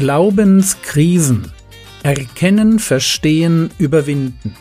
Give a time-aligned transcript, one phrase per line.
[0.00, 1.52] Glaubenskrisen.
[2.02, 4.56] Erkennen, verstehen, überwinden.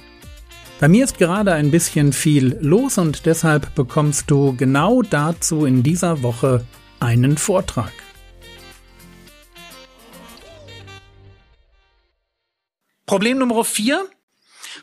[0.82, 5.82] Bei mir ist gerade ein bisschen viel los und deshalb bekommst du genau dazu in
[5.82, 6.66] dieser Woche
[7.00, 7.94] einen Vortrag.
[13.06, 14.10] Problem Nummer vier.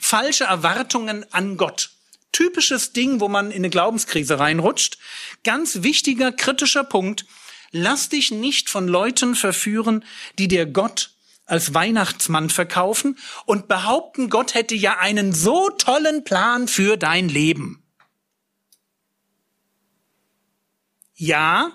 [0.00, 1.90] Falsche Erwartungen an Gott.
[2.32, 4.96] Typisches Ding, wo man in eine Glaubenskrise reinrutscht.
[5.44, 7.26] Ganz wichtiger, kritischer Punkt.
[7.70, 10.04] Lass dich nicht von Leuten verführen,
[10.38, 11.10] die dir Gott
[11.46, 17.82] als Weihnachtsmann verkaufen und behaupten, Gott hätte ja einen so tollen Plan für dein Leben.
[21.14, 21.72] Ja,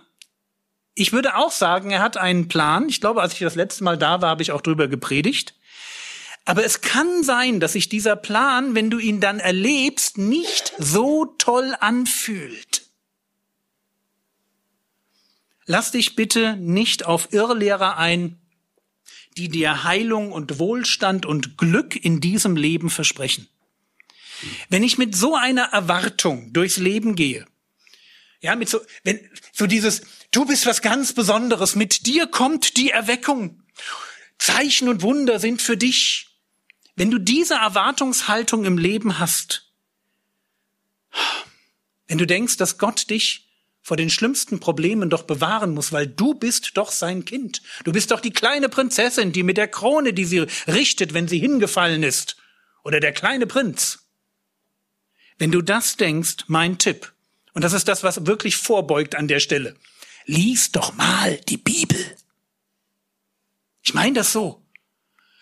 [0.93, 2.89] ich würde auch sagen, er hat einen Plan.
[2.89, 5.55] Ich glaube, als ich das letzte Mal da war, habe ich auch drüber gepredigt.
[6.45, 11.25] Aber es kann sein, dass sich dieser Plan, wenn du ihn dann erlebst, nicht so
[11.37, 12.80] toll anfühlt.
[15.65, 18.39] Lass dich bitte nicht auf Irrlehrer ein,
[19.37, 23.47] die dir Heilung und Wohlstand und Glück in diesem Leben versprechen.
[24.69, 27.45] Wenn ich mit so einer Erwartung durchs Leben gehe,
[28.41, 29.19] ja, mit so, wenn,
[29.53, 30.01] so dieses,
[30.31, 33.61] du bist was ganz Besonderes, mit dir kommt die Erweckung.
[34.39, 36.27] Zeichen und Wunder sind für dich.
[36.95, 39.71] Wenn du diese Erwartungshaltung im Leben hast,
[42.07, 43.50] wenn du denkst, dass Gott dich
[43.81, 47.61] vor den schlimmsten Problemen doch bewahren muss, weil du bist doch sein Kind.
[47.83, 51.39] Du bist doch die kleine Prinzessin, die mit der Krone, die sie richtet, wenn sie
[51.39, 52.37] hingefallen ist.
[52.83, 53.99] Oder der kleine Prinz.
[55.37, 57.11] Wenn du das denkst, mein Tipp,
[57.53, 59.75] und das ist das, was wirklich vorbeugt an der Stelle,
[60.25, 61.99] lies doch mal die Bibel.
[63.81, 64.63] Ich meine das so.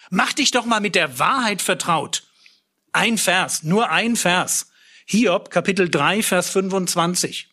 [0.09, 2.23] Mach dich doch mal mit der Wahrheit vertraut.
[2.93, 4.71] Ein Vers, nur ein Vers.
[5.05, 7.48] Hiob, Kapitel 3, Vers 25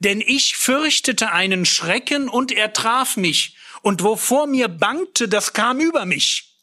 [0.00, 5.80] denn ich fürchtete einen Schrecken und er traf mich, und wovor mir bangte, das kam
[5.80, 6.56] über mich.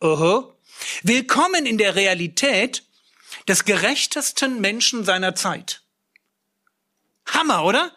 [0.00, 0.56] Oho.
[1.02, 2.84] Willkommen in der Realität
[3.48, 5.82] des gerechtesten Menschen seiner Zeit.
[7.26, 7.92] Hammer, oder?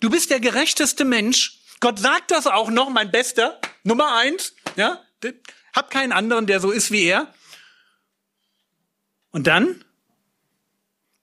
[0.00, 1.60] Du bist der gerechteste Mensch.
[1.80, 5.02] Gott sagt das auch noch, mein Bester, Nummer eins, ja?
[5.72, 7.32] Hab keinen anderen, der so ist wie er.
[9.30, 9.84] Und dann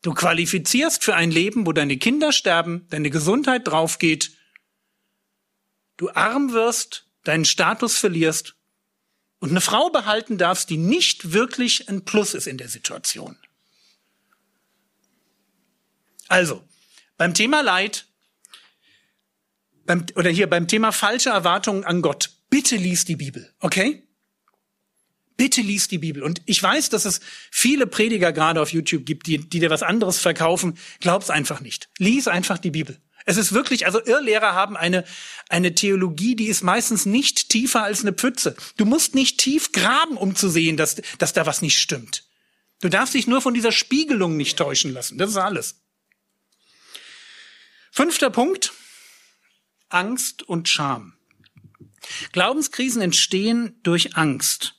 [0.06, 4.38] Du qualifizierst für ein Leben, wo deine Kinder sterben, deine Gesundheit draufgeht,
[5.98, 8.56] du arm wirst, deinen Status verlierst
[9.40, 13.36] und eine Frau behalten darfst, die nicht wirklich ein Plus ist in der Situation.
[16.28, 16.64] Also,
[17.18, 18.06] beim Thema Leid,
[19.88, 24.05] beim, oder hier beim Thema falsche Erwartungen an Gott, bitte lies die Bibel, okay?
[25.46, 26.24] Bitte lies die Bibel.
[26.24, 27.20] Und ich weiß, dass es
[27.52, 30.76] viele Prediger gerade auf YouTube gibt, die, die dir was anderes verkaufen.
[31.02, 31.88] Glaub's einfach nicht.
[32.00, 33.00] Lies einfach die Bibel.
[33.26, 35.06] Es ist wirklich, also Irrlehrer haben eine,
[35.48, 38.56] eine Theologie, die ist meistens nicht tiefer als eine Pfütze.
[38.78, 42.24] Du musst nicht tief graben, um zu sehen, dass, dass da was nicht stimmt.
[42.82, 45.20] Du darfst dich nur von dieser Spiegelung nicht täuschen lassen.
[45.20, 45.76] Das ist alles.
[47.92, 48.74] Fünfter Punkt.
[49.90, 51.14] Angst und Scham.
[52.32, 54.76] Glaubenskrisen entstehen durch Angst.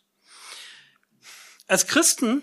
[1.66, 2.42] Als Christen,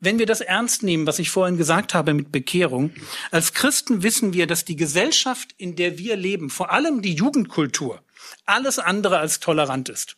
[0.00, 2.92] wenn wir das ernst nehmen, was ich vorhin gesagt habe mit Bekehrung,
[3.30, 8.02] als Christen wissen wir, dass die Gesellschaft, in der wir leben, vor allem die Jugendkultur,
[8.46, 10.16] alles andere als tolerant ist.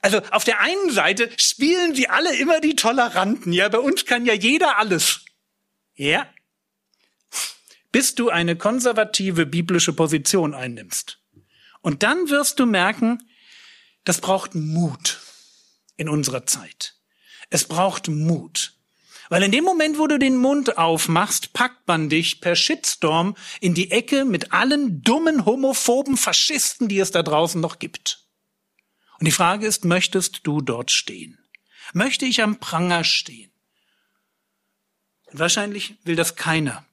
[0.00, 3.54] Also auf der einen Seite spielen sie alle immer die Toleranten.
[3.54, 5.24] Ja, bei uns kann ja jeder alles.
[5.94, 6.26] Ja.
[7.90, 11.20] Bis du eine konservative biblische Position einnimmst.
[11.80, 13.22] Und dann wirst du merken,
[14.04, 15.23] das braucht Mut
[15.96, 16.96] in unserer Zeit.
[17.50, 18.74] Es braucht Mut.
[19.30, 23.74] Weil in dem Moment, wo du den Mund aufmachst, packt man dich per Shitstorm in
[23.74, 28.26] die Ecke mit allen dummen, homophoben Faschisten, die es da draußen noch gibt.
[29.18, 31.38] Und die Frage ist, möchtest du dort stehen?
[31.94, 33.50] Möchte ich am Pranger stehen?
[35.26, 36.84] Und wahrscheinlich will das keiner.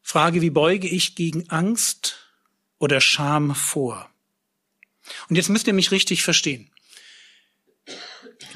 [0.00, 2.18] Frage, wie beuge ich gegen Angst
[2.78, 4.11] oder Scham vor?
[5.28, 6.70] Und jetzt müsst ihr mich richtig verstehen.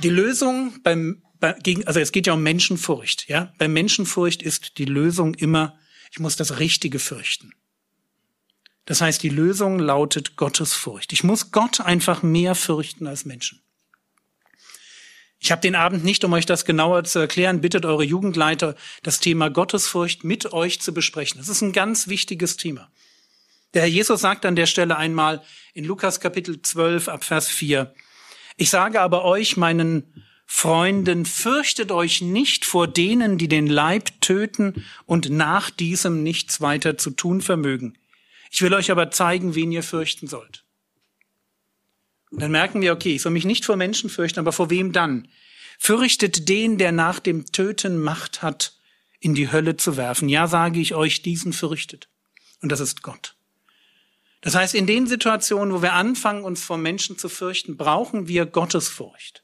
[0.03, 3.53] Die Lösung beim, bei, gegen, also es geht ja um Menschenfurcht, ja.
[3.59, 5.79] Bei Menschenfurcht ist die Lösung immer,
[6.11, 7.53] ich muss das Richtige fürchten.
[8.85, 11.13] Das heißt, die Lösung lautet Gottesfurcht.
[11.13, 13.61] Ich muss Gott einfach mehr fürchten als Menschen.
[15.39, 19.21] Ich habe den Abend nicht, um euch das genauer zu erklären, bittet eure Jugendleiter, das
[19.21, 21.39] Thema Gottesfurcht mit euch zu besprechen.
[21.39, 22.91] Das ist ein ganz wichtiges Thema.
[23.77, 25.43] Der Herr Jesus sagt an der Stelle einmal
[25.75, 27.95] in Lukas Kapitel 12 ab Vers 4,
[28.57, 34.87] ich sage aber euch, meinen Freunden, fürchtet euch nicht vor denen, die den Leib töten
[35.05, 37.99] und nach diesem nichts weiter zu tun vermögen.
[38.51, 40.65] Ich will euch aber zeigen, wen ihr fürchten sollt.
[42.31, 44.93] Und dann merken wir, okay, ich soll mich nicht vor Menschen fürchten, aber vor wem
[44.93, 45.29] dann?
[45.79, 48.79] Fürchtet den, der nach dem Töten Macht hat,
[49.21, 50.31] in die Hölle zu werfen.
[50.31, 52.09] Ja, sage ich euch, diesen fürchtet.
[52.63, 53.36] Und das ist Gott.
[54.47, 58.47] Das heißt, in den Situationen, wo wir anfangen, uns vor Menschen zu fürchten, brauchen wir
[58.47, 59.43] Gottesfurcht.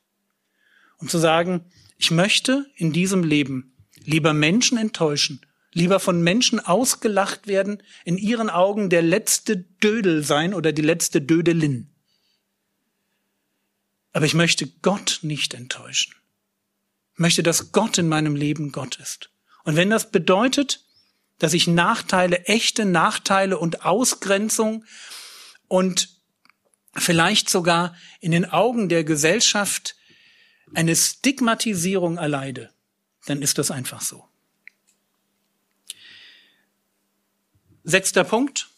[0.99, 1.65] Um zu sagen,
[1.99, 8.49] ich möchte in diesem Leben lieber Menschen enttäuschen, lieber von Menschen ausgelacht werden, in ihren
[8.49, 11.91] Augen der letzte Dödel sein oder die letzte Dödelin.
[14.13, 16.15] Aber ich möchte Gott nicht enttäuschen.
[17.15, 19.31] Ich möchte, dass Gott in meinem Leben Gott ist.
[19.65, 20.85] Und wenn das bedeutet,
[21.43, 24.85] dass ich Nachteile, echte Nachteile und Ausgrenzung
[25.67, 26.09] und
[26.95, 29.97] vielleicht sogar in den Augen der Gesellschaft
[30.73, 32.71] eine Stigmatisierung erleide,
[33.27, 34.25] dann ist das einfach so.
[37.83, 38.69] Sechster Punkt,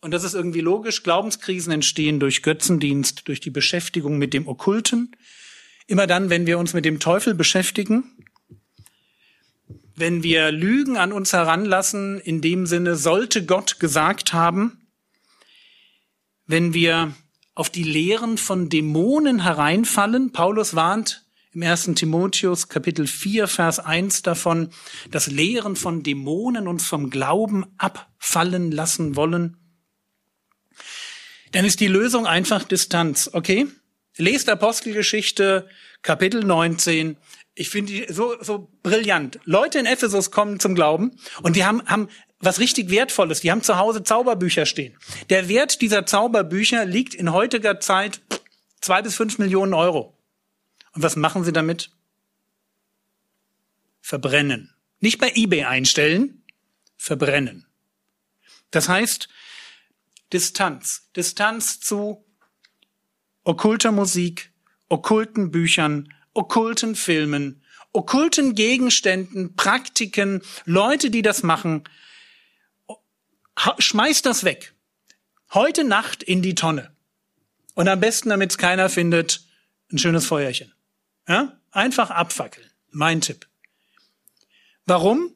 [0.00, 5.14] und das ist irgendwie logisch, Glaubenskrisen entstehen durch Götzendienst, durch die Beschäftigung mit dem Okkulten.
[5.86, 8.10] Immer dann, wenn wir uns mit dem Teufel beschäftigen,
[9.98, 14.86] wenn wir Lügen an uns heranlassen, in dem Sinne, sollte Gott gesagt haben,
[16.46, 17.14] wenn wir
[17.54, 24.22] auf die Lehren von Dämonen hereinfallen, Paulus warnt im ersten Timotheus Kapitel 4, Vers 1
[24.22, 24.70] davon,
[25.10, 29.56] dass Lehren von Dämonen uns vom Glauben abfallen lassen wollen,
[31.52, 33.66] dann ist die Lösung einfach Distanz, okay?
[34.16, 35.68] Lest Apostelgeschichte
[36.02, 37.16] Kapitel 19,
[37.58, 39.40] ich finde die so, so brillant.
[39.44, 42.08] Leute in Ephesus kommen zum Glauben und die haben, haben
[42.38, 43.40] was richtig Wertvolles.
[43.40, 44.96] Die haben zu Hause Zauberbücher stehen.
[45.28, 48.20] Der Wert dieser Zauberbücher liegt in heutiger Zeit
[48.80, 50.16] zwei bis fünf Millionen Euro.
[50.94, 51.90] Und was machen sie damit?
[54.00, 54.72] Verbrennen.
[55.00, 56.44] Nicht bei eBay einstellen,
[56.96, 57.66] verbrennen.
[58.70, 59.28] Das heißt,
[60.32, 61.10] Distanz.
[61.16, 62.24] Distanz zu
[63.42, 64.52] okkulter Musik,
[64.88, 67.62] okkulten Büchern, okkulten Filmen,
[67.92, 71.82] okkulten Gegenständen, Praktiken, Leute, die das machen,
[73.78, 74.72] schmeißt das weg.
[75.52, 76.92] Heute Nacht in die Tonne.
[77.74, 79.42] Und am besten, damit es keiner findet,
[79.92, 80.72] ein schönes Feuerchen.
[81.26, 81.58] Ja?
[81.72, 82.70] Einfach abfackeln.
[82.90, 83.48] Mein Tipp.
[84.86, 85.32] Warum?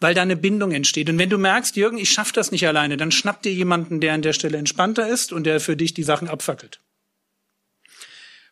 [0.00, 1.08] Weil da eine Bindung entsteht.
[1.08, 4.14] Und wenn du merkst, Jürgen, ich schaffe das nicht alleine, dann schnapp dir jemanden, der
[4.14, 6.80] an der Stelle entspannter ist und der für dich die Sachen abfackelt.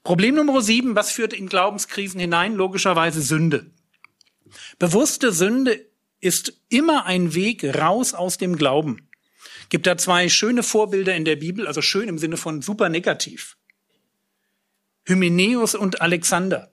[0.05, 2.55] Problem Nummer sieben, was führt in Glaubenskrisen hinein?
[2.55, 3.71] Logischerweise Sünde.
[4.79, 5.87] Bewusste Sünde
[6.21, 9.09] ist immer ein Weg raus aus dem Glauben.
[9.69, 13.57] Gibt da zwei schöne Vorbilder in der Bibel, also schön im Sinne von super negativ.
[15.05, 16.73] Hymenäus und Alexander.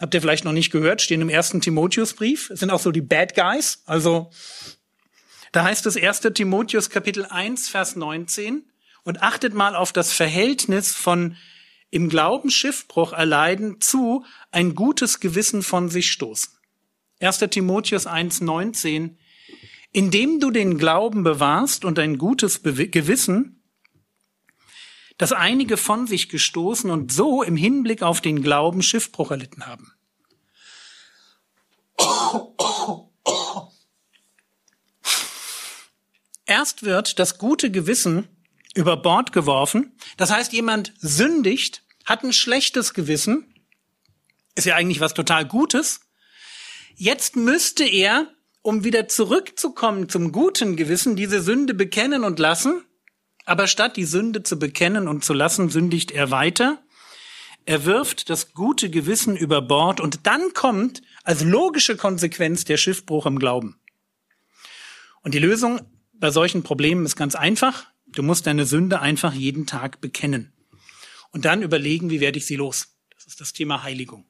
[0.00, 2.50] Habt ihr vielleicht noch nicht gehört, stehen im ersten Timotheusbrief.
[2.50, 3.82] Es sind auch so die Bad Guys.
[3.86, 4.30] Also,
[5.52, 6.20] da heißt es 1.
[6.34, 8.64] Timotheus Kapitel 1, Vers 19.
[9.04, 11.36] Und achtet mal auf das Verhältnis von
[11.94, 16.52] im Glauben Schiffbruch erleiden zu ein gutes Gewissen von sich stoßen.
[17.20, 17.38] 1.
[17.50, 19.14] Timotheus 1,19
[19.92, 23.62] Indem du den Glauben bewahrst und ein gutes Be Gewissen,
[25.18, 29.92] dass einige von sich gestoßen und so im Hinblick auf den Glauben Schiffbruch erlitten haben.
[36.44, 38.26] Erst wird das gute Gewissen
[38.74, 39.96] über Bord geworfen.
[40.16, 43.54] Das heißt, jemand sündigt hat ein schlechtes Gewissen,
[44.54, 46.00] ist ja eigentlich was total Gutes.
[46.96, 48.28] Jetzt müsste er,
[48.62, 52.84] um wieder zurückzukommen zum guten Gewissen, diese Sünde bekennen und lassen.
[53.46, 56.82] Aber statt die Sünde zu bekennen und zu lassen, sündigt er weiter.
[57.66, 63.26] Er wirft das gute Gewissen über Bord und dann kommt als logische Konsequenz der Schiffbruch
[63.26, 63.80] im Glauben.
[65.22, 65.80] Und die Lösung
[66.12, 67.86] bei solchen Problemen ist ganz einfach.
[68.06, 70.53] Du musst deine Sünde einfach jeden Tag bekennen
[71.34, 72.96] und dann überlegen, wie werde ich sie los.
[73.10, 74.24] Das ist das Thema Heiligung.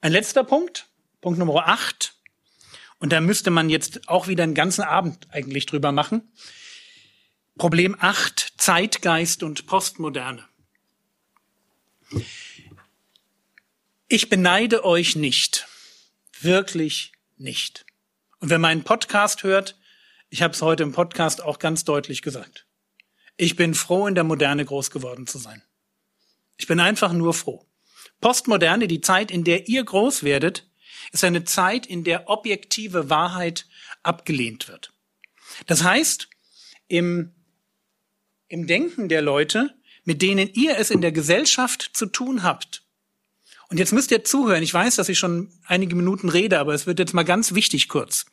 [0.00, 0.88] Ein letzter Punkt,
[1.20, 2.16] Punkt Nummer acht.
[2.98, 6.32] Und da müsste man jetzt auch wieder einen ganzen Abend eigentlich drüber machen.
[7.56, 10.44] Problem acht: Zeitgeist und Postmoderne.
[14.08, 15.68] Ich beneide euch nicht.
[16.40, 17.86] Wirklich nicht.
[18.40, 19.78] Und wer meinen Podcast hört,
[20.30, 22.66] ich habe es heute im Podcast auch ganz deutlich gesagt.
[23.36, 25.62] Ich bin froh, in der Moderne groß geworden zu sein.
[26.56, 27.66] Ich bin einfach nur froh.
[28.20, 30.68] Postmoderne, die Zeit, in der ihr groß werdet,
[31.12, 33.66] ist eine Zeit, in der objektive Wahrheit
[34.02, 34.92] abgelehnt wird.
[35.66, 36.28] Das heißt,
[36.88, 37.34] im,
[38.48, 39.74] im Denken der Leute,
[40.04, 42.84] mit denen ihr es in der Gesellschaft zu tun habt,
[43.68, 46.86] und jetzt müsst ihr zuhören, ich weiß, dass ich schon einige Minuten rede, aber es
[46.86, 48.26] wird jetzt mal ganz wichtig kurz.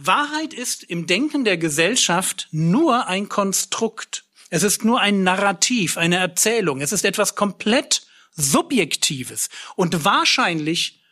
[0.00, 4.24] Wahrheit ist im Denken der Gesellschaft nur ein Konstrukt.
[4.50, 6.80] Es ist nur ein Narrativ, eine Erzählung.
[6.80, 11.02] Es ist etwas komplett Subjektives und wahrscheinlich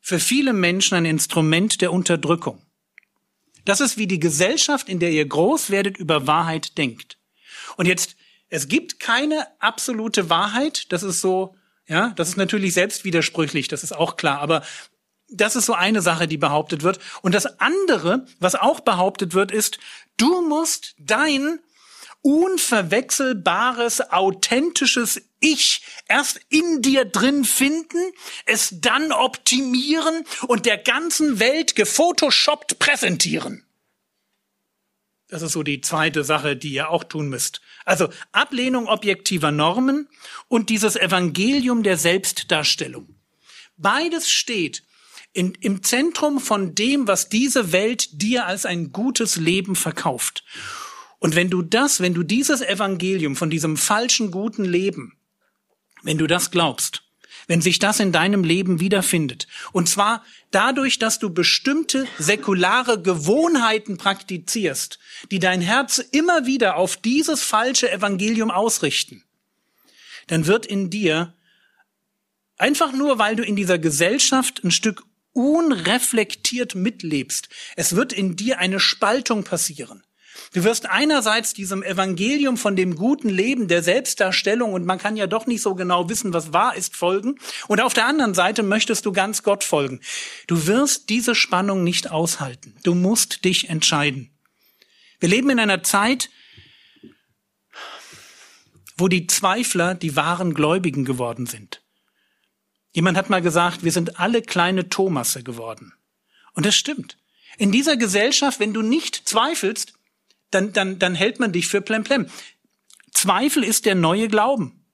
[0.00, 2.60] für viele Menschen ein Instrument der Unterdrückung.
[3.64, 7.18] Das ist, wie die Gesellschaft, in der ihr groß werdet, über Wahrheit denkt.
[7.76, 8.16] Und jetzt,
[8.50, 10.92] es gibt keine absolute Wahrheit.
[10.92, 11.56] Das ist so,
[11.86, 13.68] ja, das ist natürlich selbst widersprüchlich.
[13.68, 14.40] Das ist auch klar.
[14.40, 14.62] Aber
[15.28, 16.98] das ist so eine Sache, die behauptet wird.
[17.22, 19.78] Und das andere, was auch behauptet wird, ist,
[20.16, 21.60] du musst dein
[22.22, 27.98] unverwechselbares, authentisches Ich erst in dir drin finden,
[28.46, 33.66] es dann optimieren und der ganzen Welt gefotoshoppt präsentieren.
[35.28, 37.60] Das ist so die zweite Sache, die ihr auch tun müsst.
[37.84, 40.08] Also Ablehnung objektiver Normen
[40.48, 43.16] und dieses Evangelium der Selbstdarstellung.
[43.76, 44.82] Beides steht
[45.34, 50.44] in, im Zentrum von dem, was diese Welt dir als ein gutes Leben verkauft.
[51.18, 55.16] Und wenn du das, wenn du dieses Evangelium von diesem falschen guten Leben,
[56.02, 57.02] wenn du das glaubst,
[57.46, 63.98] wenn sich das in deinem Leben wiederfindet, und zwar dadurch, dass du bestimmte säkulare Gewohnheiten
[63.98, 65.00] praktizierst,
[65.32, 69.24] die dein Herz immer wieder auf dieses falsche Evangelium ausrichten,
[70.28, 71.34] dann wird in dir
[72.56, 75.02] einfach nur, weil du in dieser Gesellschaft ein Stück
[75.34, 80.02] unreflektiert mitlebst, es wird in dir eine Spaltung passieren.
[80.52, 85.26] Du wirst einerseits diesem Evangelium von dem guten Leben, der Selbstdarstellung und man kann ja
[85.26, 87.36] doch nicht so genau wissen, was wahr ist, folgen.
[87.68, 90.00] Und auf der anderen Seite möchtest du ganz Gott folgen.
[90.46, 92.74] Du wirst diese Spannung nicht aushalten.
[92.82, 94.30] Du musst dich entscheiden.
[95.20, 96.30] Wir leben in einer Zeit,
[98.96, 101.83] wo die Zweifler die wahren Gläubigen geworden sind.
[102.94, 105.92] Jemand hat mal gesagt, wir sind alle kleine Thomasse geworden.
[106.54, 107.18] Und das stimmt.
[107.58, 109.94] In dieser Gesellschaft, wenn du nicht zweifelst,
[110.50, 112.30] dann, dann, dann hält man dich für plemplem.
[113.12, 114.84] Zweifel ist der neue Glauben.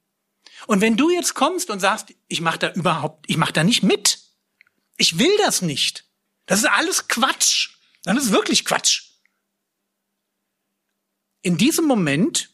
[0.67, 3.83] Und wenn du jetzt kommst und sagst, ich mache da überhaupt, ich mache da nicht
[3.83, 4.21] mit,
[4.97, 6.05] ich will das nicht,
[6.47, 7.71] das ist alles Quatsch,
[8.05, 9.11] dann ist wirklich Quatsch.
[11.43, 12.51] In diesem Moment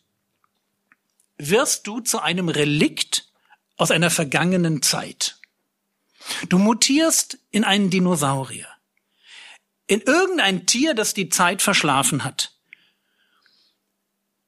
[1.39, 3.29] wirst du zu einem Relikt
[3.77, 5.36] aus einer vergangenen Zeit.
[6.49, 8.69] Du mutierst in einen Dinosaurier,
[9.87, 12.53] in irgendein Tier, das die Zeit verschlafen hat.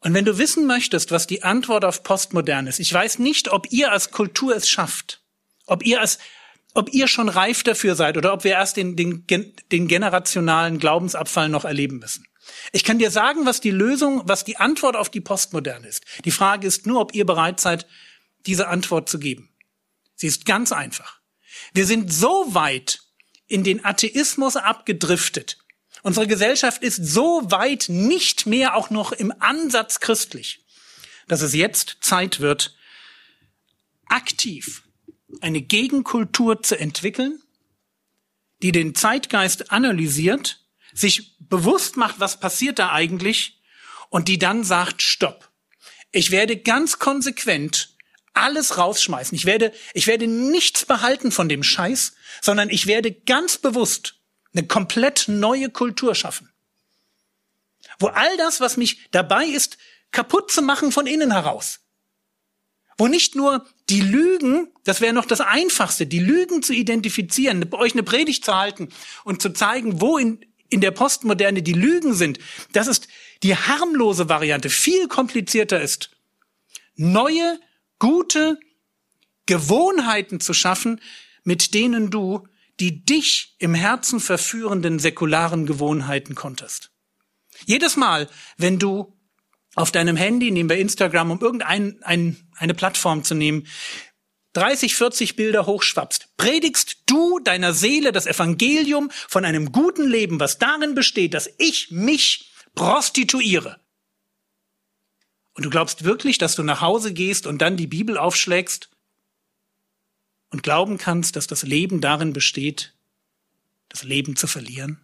[0.01, 3.73] Und wenn du wissen möchtest, was die Antwort auf Postmodern ist, ich weiß nicht, ob
[3.73, 5.23] ihr als Kultur es schafft,
[5.67, 6.19] ob ihr als
[6.75, 11.49] ob ihr schon reif dafür seid oder ob wir erst den, den, den generationalen Glaubensabfall
[11.49, 12.27] noch erleben müssen.
[12.73, 16.05] Ich kann dir sagen, was die Lösung, was die Antwort auf die Postmoderne ist.
[16.25, 17.87] Die Frage ist nur, ob ihr bereit seid,
[18.47, 19.51] diese Antwort zu geben.
[20.15, 21.18] Sie ist ganz einfach.
[21.73, 23.01] Wir sind so weit
[23.47, 25.59] in den Atheismus abgedriftet,
[26.03, 30.65] Unsere Gesellschaft ist so weit nicht mehr auch noch im Ansatz christlich,
[31.27, 32.77] dass es jetzt Zeit wird,
[34.07, 34.85] aktiv
[35.41, 37.43] eine Gegenkultur zu entwickeln,
[38.63, 43.61] die den Zeitgeist analysiert, sich bewusst macht, was passiert da eigentlich
[44.09, 45.51] und die dann sagt, stopp.
[46.11, 47.97] Ich werde ganz konsequent
[48.39, 49.37] alles rausschmeißen.
[49.37, 54.15] Ich werde, ich werde nichts behalten von dem Scheiß, sondern ich werde ganz bewusst
[54.53, 56.51] eine komplett neue Kultur schaffen.
[57.99, 59.79] Wo all das, was mich dabei ist,
[60.11, 61.81] kaputt zu machen von innen heraus.
[62.97, 67.93] Wo nicht nur die Lügen, das wäre noch das Einfachste, die Lügen zu identifizieren, euch
[67.93, 68.89] eine Predigt zu halten
[69.25, 72.39] und zu zeigen, wo in, in der Postmoderne die Lügen sind.
[72.73, 73.07] Das ist
[73.43, 76.11] die harmlose Variante, viel komplizierter ist.
[76.97, 77.61] Neue,
[77.99, 78.59] gute
[79.47, 81.01] Gewohnheiten zu schaffen,
[81.45, 82.47] mit denen du
[82.81, 86.91] die dich im Herzen verführenden säkularen Gewohnheiten konntest.
[87.67, 89.19] Jedes Mal, wenn du
[89.75, 93.67] auf deinem Handy, nehmen wir Instagram, um irgendeine ein, Plattform zu nehmen,
[94.55, 100.59] 30, 40 Bilder hochschwappst, predigst du deiner Seele das Evangelium von einem guten Leben, was
[100.59, 103.79] darin besteht, dass ich mich prostituiere.
[105.59, 108.91] Und du glaubst wirklich, dass du nach Hause gehst und dann die Bibel aufschlägst
[110.51, 112.95] und glauben kannst, dass das Leben darin besteht,
[113.89, 115.01] das Leben zu verlieren?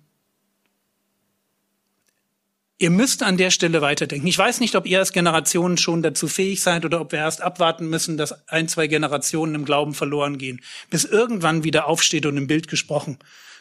[2.78, 4.28] Ihr müsst an der Stelle weiterdenken.
[4.28, 7.40] Ich weiß nicht, ob ihr als Generation schon dazu fähig seid oder ob wir erst
[7.40, 12.36] abwarten müssen, dass ein, zwei Generationen im Glauben verloren gehen, bis irgendwann wieder aufsteht und
[12.36, 13.18] im Bild gesprochen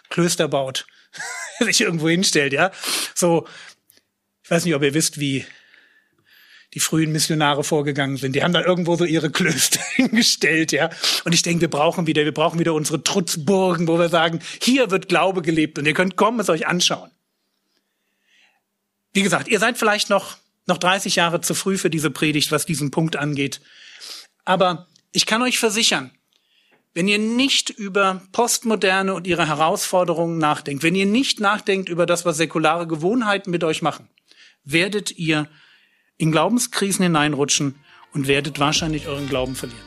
[0.10, 0.86] Klöster baut,
[1.60, 2.72] sich irgendwo hinstellt, ja.
[3.16, 3.48] So,
[4.44, 5.44] ich weiß nicht, ob ihr wisst, wie
[6.74, 8.36] die frühen Missionare vorgegangen sind.
[8.36, 10.90] Die haben da irgendwo so ihre Klöster hingestellt, ja.
[11.24, 14.90] Und ich denke, wir brauchen wieder, wir brauchen wieder unsere Trutzburgen, wo wir sagen, hier
[14.90, 17.12] wird Glaube gelebt und ihr könnt kommen, es euch anschauen.
[19.14, 22.66] wie gesagt, ihr seid vielleicht noch, noch 30 Jahre zu früh für diese Predigt, was
[22.66, 23.62] diesen Punkt angeht.
[24.44, 26.12] Aber ich kann euch versichern,
[26.96, 32.26] wenn ihr nicht über Postmoderne und ihre Herausforderungen nachdenkt, wenn ihr nicht nachdenkt über das,
[32.26, 34.10] was säkulare Gewohnheiten mit euch machen,
[34.64, 35.48] werdet ihr
[36.24, 37.76] in Glaubenskrisen hineinrutschen
[38.14, 39.84] und werdet wahrscheinlich euren Glauben verlieren.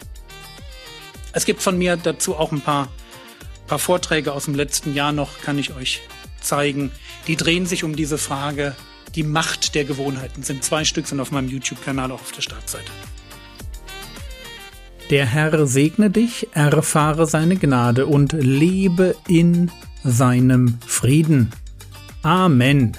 [1.32, 2.88] Es gibt von mir dazu auch ein paar,
[3.66, 6.02] paar Vorträge aus dem letzten Jahr noch, kann ich euch
[6.42, 6.92] zeigen.
[7.26, 8.76] Die drehen sich um diese Frage,
[9.14, 10.42] die Macht der Gewohnheiten.
[10.42, 12.92] Sind zwei Stück, sind auf meinem YouTube-Kanal auch auf der Startseite.
[15.08, 19.70] Der Herr segne dich, erfahre seine Gnade und lebe in
[20.04, 21.52] seinem Frieden.
[22.22, 22.98] Amen.